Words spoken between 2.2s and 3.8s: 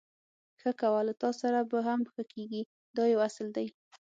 کېږي دا یو اصل دی.